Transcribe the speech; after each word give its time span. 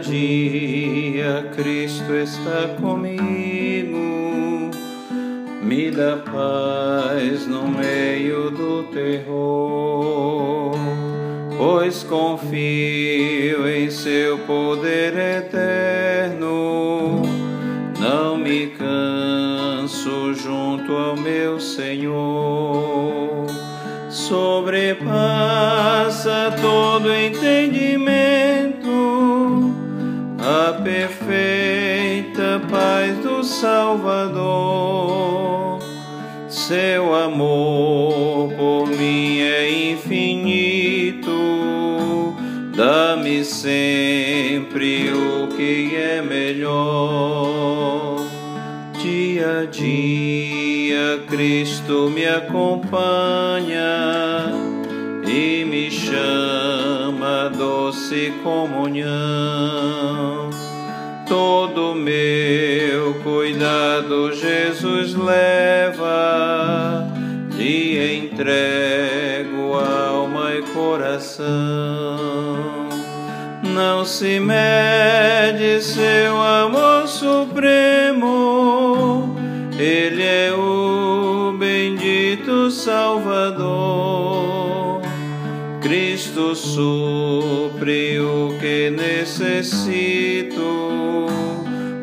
dia 0.00 1.44
Cristo 1.54 2.14
está 2.14 2.68
comigo, 2.80 3.20
me 5.62 5.90
dá 5.90 6.16
paz 6.16 7.46
no 7.46 7.68
meio 7.68 8.50
do 8.50 8.84
terror, 8.84 10.72
pois 11.58 12.02
confio 12.04 13.68
em 13.68 13.90
seu 13.90 14.38
poder 14.38 15.12
eterno, 15.16 17.20
não 17.98 18.38
me 18.38 18.68
canso 18.68 20.32
junto 20.34 20.96
ao 20.96 21.14
meu 21.16 21.60
Senhor. 21.60 23.44
Sobrepassa 24.08 25.04
todo 26.60 27.14
entendimento, 27.14 28.49
a 28.49 28.49
perfeita 30.90 32.60
paz 32.68 33.16
do 33.18 33.44
Salvador. 33.44 34.40
Seu 36.48 37.14
amor 37.14 38.52
por 38.54 38.88
mim 38.88 39.38
é 39.38 39.92
infinito, 39.92 41.30
dá-me 42.74 43.44
sempre 43.44 45.12
o 45.12 45.46
que 45.56 45.94
é 45.94 46.20
melhor. 46.20 48.18
Dia 49.00 49.60
a 49.60 49.66
dia 49.66 51.22
Cristo 51.28 52.10
me 52.10 52.26
acompanha 52.26 52.90
e 55.24 55.64
me 55.64 55.88
chama 55.88 57.48
doce 57.56 58.32
comunhão. 58.42 59.80
Todo 61.30 61.94
meu 61.94 63.14
cuidado 63.22 64.32
Jesus 64.32 65.14
leva, 65.14 67.06
lhe 67.56 68.16
entrego 68.16 69.74
alma 69.74 70.54
e 70.56 70.62
coração. 70.74 71.46
Não 73.62 74.04
se 74.04 74.40
mede 74.40 75.80
seu 75.80 76.36
amor 76.42 77.06
supremo, 77.06 78.16
Ele 79.78 80.24
é 80.24 80.52
o 80.52 81.54
bendito 81.56 82.72
Salvador. 82.72 84.30
Cristo 85.80 86.54
supre 86.54 88.18
o 88.20 88.54
que 88.60 88.90
necessito, 88.90 90.29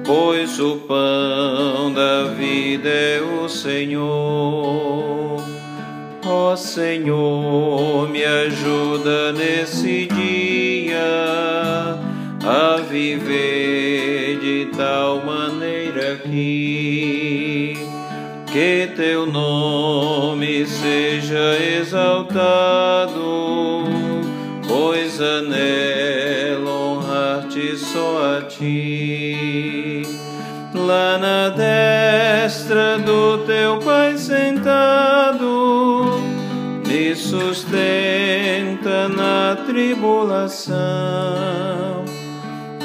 pois 0.07 0.57
o 0.57 0.77
pão 0.77 1.91
da 1.93 2.23
vida 2.33 2.87
é 2.87 3.21
o 3.21 3.49
Senhor. 3.49 5.43
Ó 6.25 6.55
Senhor, 6.55 8.09
me 8.09 8.23
ajuda 8.23 9.33
nesse 9.33 10.07
dia 10.07 11.99
a 12.41 12.77
viver 12.89 14.39
de 14.39 14.69
tal 14.77 15.25
maneira 15.25 16.15
que 16.23 17.75
que 18.51 18.89
teu 18.95 19.25
nome 19.25 20.65
seja 20.65 21.57
exaltado, 21.79 23.13
pois 24.67 25.21
anelo 25.21 26.69
honrar-te 26.69 27.75
só 27.77 28.37
a 28.37 28.41
ti. 28.43 29.16
Lá 30.87 31.17
na 31.17 31.49
destra 31.49 32.97
do 32.99 33.39
teu 33.39 33.77
Pai 33.79 34.17
sentado, 34.17 35.43
me 36.87 37.13
sustenta 37.13 39.09
na 39.09 39.57
tribulação. 39.65 40.75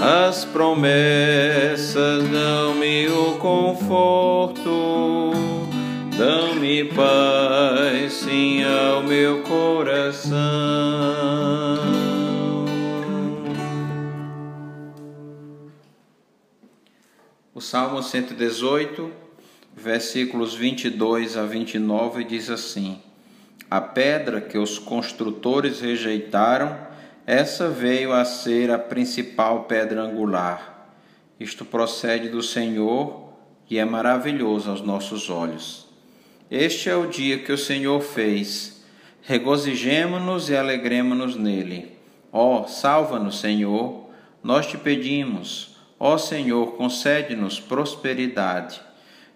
As 0.01 0.45
promessas 0.45 2.25
dão-me 2.29 3.07
o 3.07 3.37
conforto, 3.39 5.31
dão-me 6.19 6.83
paz, 6.87 8.15
sim, 8.15 8.65
ao 8.65 9.05
meu 9.05 9.43
coração. 9.43 11.22
Salmo 17.63 18.03
118, 18.03 19.09
versículos 19.77 20.53
22 20.53 21.37
a 21.37 21.45
29 21.45 22.25
diz 22.25 22.51
assim: 22.51 23.01
A 23.71 23.81
pedra 23.81 24.41
que 24.41 24.59
os 24.59 24.81
construtores 24.81 25.81
rejeitaram, 25.81 26.77
essa 27.25 27.69
veio 27.69 28.13
a 28.13 28.25
ser 28.25 28.69
a 28.73 28.79
principal 28.81 29.65
pedra 29.65 30.03
angular. 30.03 30.91
Isto 31.39 31.65
procede 31.65 32.29
do 32.29 32.43
Senhor 32.43 33.33
e 33.71 33.79
é 33.79 33.85
maravilhoso 33.85 34.69
aos 34.69 34.83
nossos 34.83 35.31
olhos. 35.31 35.87
Este 36.51 36.91
é 36.91 36.97
o 36.97 37.07
dia 37.07 37.39
que 37.39 37.53
o 37.53 37.59
Senhor 37.59 38.01
fez. 38.01 38.85
Regozijemo-nos 39.23 40.51
e 40.51 40.57
alegremo-nos 40.57 41.37
nele. 41.37 41.97
Ó, 42.33 42.67
salva-nos, 42.67 43.39
Senhor, 43.39 44.11
nós 44.43 44.67
te 44.67 44.77
pedimos. 44.77 45.72
Ó 46.05 46.19
Senhor, 46.19 46.73
concede-nos 46.73 47.61
prosperidade. 47.61 48.81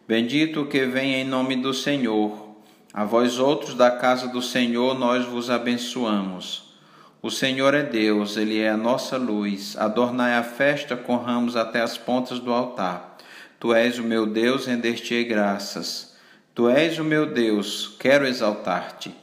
Bendito 0.08 0.62
o 0.62 0.66
que 0.66 0.84
vem 0.84 1.14
em 1.14 1.24
nome 1.24 1.54
do 1.54 1.72
Senhor. 1.72 2.56
A 2.92 3.04
vós 3.04 3.38
outros 3.38 3.74
da 3.74 3.88
casa 3.88 4.26
do 4.26 4.42
Senhor 4.42 4.98
nós 4.98 5.24
vos 5.24 5.48
abençoamos. 5.48 6.74
O 7.22 7.30
Senhor 7.30 7.72
é 7.72 7.84
Deus, 7.84 8.36
Ele 8.36 8.58
é 8.58 8.68
a 8.68 8.76
nossa 8.76 9.16
luz. 9.16 9.76
Adornai 9.78 10.34
a 10.34 10.42
festa 10.42 10.96
com 10.96 11.14
ramos 11.14 11.54
até 11.54 11.80
as 11.80 11.96
pontas 11.96 12.40
do 12.40 12.52
altar. 12.52 13.16
Tu 13.60 13.72
és 13.72 14.00
o 14.00 14.02
meu 14.02 14.26
Deus, 14.26 14.66
render-te-ei 14.66 15.22
graças. 15.22 16.16
Tu 16.52 16.68
és 16.68 16.98
o 16.98 17.04
meu 17.04 17.26
Deus, 17.26 17.94
quero 18.00 18.26
exaltar-te. 18.26 19.14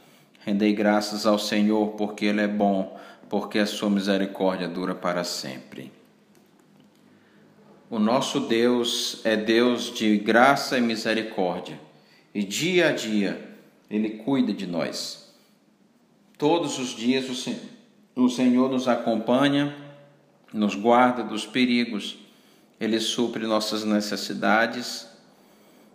Rendei 0.46 0.72
graças 0.72 1.26
ao 1.26 1.38
Senhor, 1.38 1.90
porque 1.98 2.24
Ele 2.24 2.40
é 2.40 2.48
bom, 2.48 2.98
porque 3.28 3.60
a 3.60 3.66
sua 3.66 3.90
misericórdia 3.90 4.70
dura 4.70 4.96
para 4.96 5.26
sempre. 5.26 5.92
O 7.94 8.00
nosso 8.00 8.40
Deus 8.40 9.22
é 9.24 9.38
Deus 9.38 9.94
de 9.94 10.18
graça 10.18 10.80
e 10.80 10.82
misericórdia, 10.82 11.80
e 12.34 12.44
dia 12.44 12.90
a 12.90 12.92
dia 12.92 13.56
Ele 13.88 14.10
cuida 14.10 14.52
de 14.52 14.66
nós. 14.66 15.32
Todos 16.36 16.80
os 16.80 16.96
dias 16.96 17.30
o 18.16 18.30
Senhor 18.30 18.72
nos 18.72 18.88
acompanha, 18.88 19.76
nos 20.52 20.74
guarda 20.74 21.24
dos 21.24 21.46
perigos, 21.46 22.18
Ele 22.80 23.00
supre 23.00 23.46
nossas 23.46 23.84
necessidades, 23.84 25.08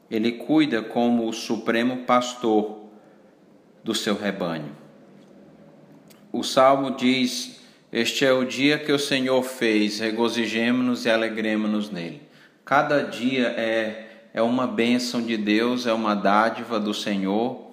Ele 0.09 0.31
cuida 0.31 0.81
como 0.81 1.27
o 1.27 1.33
supremo 1.33 2.05
pastor 2.05 2.79
do 3.83 3.93
seu 3.93 4.17
rebanho. 4.17 4.71
O 6.31 6.45
salmo 6.45 6.93
diz 6.93 7.58
este 7.91 8.27
é 8.27 8.33
o 8.33 8.45
dia 8.45 8.79
que 8.79 8.93
o 8.93 8.99
Senhor 8.99 9.43
fez, 9.43 9.99
regozijemo-nos 9.99 11.07
e 11.07 11.11
alegremos-nos 11.11 11.91
nele. 11.91 12.21
Cada 12.63 13.03
dia 13.03 13.47
é, 13.57 14.27
é 14.35 14.43
uma 14.43 14.67
bênção 14.67 15.23
de 15.23 15.39
Deus, 15.39 15.87
é 15.87 15.93
uma 15.93 16.15
dádiva 16.15 16.79
do 16.79 16.93
Senhor 16.93 17.67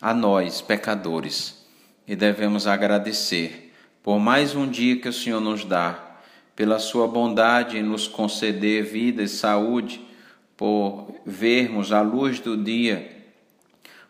a 0.00 0.14
nós, 0.14 0.62
pecadores, 0.62 1.66
e 2.06 2.16
devemos 2.16 2.66
agradecer 2.66 3.74
por 4.02 4.18
mais 4.18 4.54
um 4.54 4.66
dia 4.66 4.96
que 4.96 5.08
o 5.08 5.12
Senhor 5.12 5.40
nos 5.40 5.66
dá, 5.66 6.16
pela 6.56 6.78
sua 6.78 7.06
bondade 7.06 7.76
em 7.76 7.82
nos 7.82 8.08
conceder 8.08 8.84
vida 8.84 9.22
e 9.22 9.28
saúde, 9.28 10.00
por 10.56 11.14
vermos 11.26 11.92
a 11.92 12.00
luz 12.00 12.40
do 12.40 12.56
dia, 12.56 13.06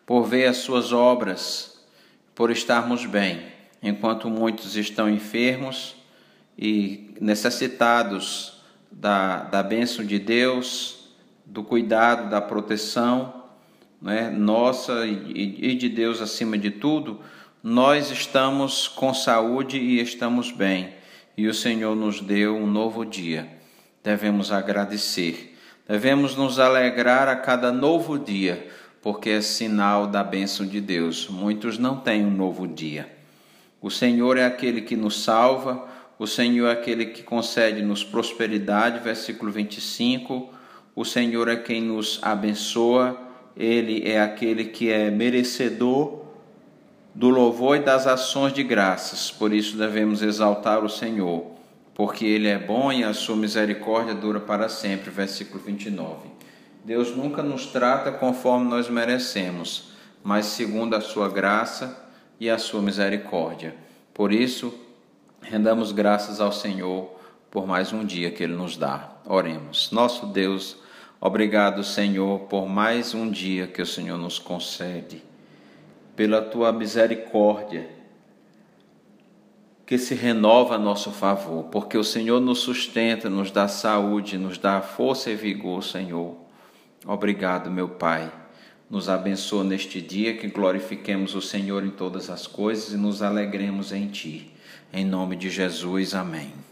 por 0.07 0.23
ver 0.23 0.47
as 0.47 0.59
suas 0.59 0.93
obras, 0.93 1.85
por 2.33 2.53
estarmos 2.53 3.05
bem 3.05 3.58
enquanto 3.83 4.29
muitos 4.29 4.77
estão 4.77 5.09
enfermos 5.09 5.95
e 6.59 7.15
necessitados 7.21 8.61
da, 8.91 9.45
da 9.45 9.63
bênção 9.63 10.05
de 10.05 10.19
Deus, 10.19 11.11
do 11.47 11.63
cuidado, 11.63 12.29
da 12.29 12.41
proteção, 12.41 13.45
né, 14.01 14.31
nossa 14.31 15.07
e, 15.07 15.71
e 15.73 15.75
de 15.75 15.89
Deus 15.89 16.21
acima 16.21 16.59
de 16.59 16.71
tudo, 16.71 17.21
nós 17.63 18.11
estamos 18.11 18.87
com 18.87 19.13
saúde 19.13 19.79
e 19.79 20.01
estamos 20.01 20.51
bem, 20.51 20.95
e 21.37 21.47
o 21.47 21.55
Senhor 21.55 21.95
nos 21.95 22.21
deu 22.21 22.57
um 22.57 22.67
novo 22.67 23.05
dia. 23.05 23.49
Devemos 24.03 24.53
agradecer, 24.53 25.57
devemos 25.87 26.37
nos 26.37 26.59
alegrar 26.59 27.29
a 27.29 27.37
cada 27.37 27.73
novo 27.73 28.19
dia, 28.19 28.69
porque 29.03 29.31
é 29.31 29.41
sinal 29.41 30.07
da 30.07 30.23
bênção 30.23 30.67
de 30.67 30.81
Deus. 30.81 31.29
Muitos 31.29 31.79
não 31.79 31.97
têm 31.97 32.25
um 32.25 32.31
novo 32.31 32.67
dia. 32.67 33.18
O 33.81 33.91
Senhor 33.91 34.37
é 34.37 34.45
aquele 34.45 34.83
que 34.83 34.97
nos 34.97 35.23
salva, 35.23 35.87
O 36.19 36.27
Senhor 36.27 36.67
é 36.67 36.73
aquele 36.73 37.07
que 37.07 37.23
concede-nos 37.23 38.03
prosperidade, 38.03 38.99
versículo 38.99 39.53
25. 39.53 40.53
O 40.97 41.05
Senhor 41.05 41.47
é 41.47 41.55
quem 41.55 41.81
nos 41.81 42.19
abençoa, 42.23 43.17
ele 43.57 44.03
é 44.05 44.21
aquele 44.21 44.65
que 44.65 44.91
é 44.91 45.13
merecedor 45.13 46.25
do 47.15 47.29
louvor 47.29 47.77
e 47.77 47.85
das 47.85 48.09
ações 48.09 48.53
de 48.53 48.65
graças. 48.65 49.31
Por 49.31 49.53
isso 49.53 49.77
devemos 49.77 50.21
exaltar 50.23 50.85
o 50.85 50.89
Senhor, 50.89 51.47
porque 51.95 52.27
ele 52.27 52.49
é 52.49 52.59
bom 52.59 52.93
e 52.93 53.05
a 53.05 53.15
sua 53.15 53.37
misericórdia 53.37 54.13
dura 54.13 54.41
para 54.41 54.69
sempre. 54.69 55.11
Versículo 55.11 55.63
29. 55.63 56.29
Deus 56.85 57.17
nunca 57.17 57.45
nos 57.45 57.67
trata 57.67 58.11
conforme 58.11 58.69
nós 58.69 58.91
merecemos, 58.91 59.93
mas 60.25 60.47
segundo 60.47 60.97
a 60.97 61.01
sua 61.01 61.29
graça 61.29 62.08
e 62.41 62.49
a 62.49 62.59
sua 62.59 62.81
misericórdia. 62.81 63.75
Por 64.15 64.33
isso, 64.33 64.73
rendamos 65.41 65.93
graças 65.93 66.41
ao 66.41 66.53
Senhor 66.53 67.19
por 67.51 67.67
mais 67.67 67.93
um 67.93 68.05
dia 68.05 68.31
que 68.31 68.43
ele 68.43 68.55
nos 68.55 68.77
dá. 68.77 69.13
Oremos. 69.25 69.91
Nosso 69.91 70.27
Deus, 70.27 70.77
obrigado, 71.21 71.83
Senhor, 71.83 72.41
por 72.41 72.69
mais 72.69 73.15
um 73.15 73.31
dia 73.31 73.67
que 73.67 73.83
o 73.83 73.87
Senhor 73.87 74.19
nos 74.19 74.39
concede 74.39 75.23
pela 76.15 76.43
tua 76.43 76.73
misericórdia, 76.73 77.89
que 79.87 79.97
se 79.97 80.15
renova 80.15 80.75
a 80.75 80.79
nosso 80.79 81.13
favor, 81.13 81.65
porque 81.67 81.97
o 81.97 82.03
Senhor 82.03 82.41
nos 82.41 82.59
sustenta, 82.59 83.31
nos 83.31 83.53
dá 83.53 83.69
saúde, 83.69 84.37
nos 84.37 84.59
dá 84.59 84.83
força 84.83 85.31
e 85.31 85.37
vigor, 85.37 85.83
Senhor. 85.83 86.37
Obrigado, 87.07 87.71
meu 87.71 87.89
Pai. 87.89 88.31
Nos 88.91 89.09
abençoa 89.09 89.65
neste 89.65 90.01
dia, 90.01 90.37
que 90.37 90.49
glorifiquemos 90.49 91.35
o 91.35 91.43
Senhor 91.43 91.85
em 91.85 91.91
todas 91.91 92.31
as 92.31 92.47
coisas 92.47 92.93
e 92.93 92.97
nos 92.97 93.21
alegremos 93.21 93.93
em 93.93 94.07
Ti. 94.09 94.51
Em 94.93 95.05
nome 95.05 95.37
de 95.37 95.51
Jesus, 95.51 96.15
amém. 96.15 96.68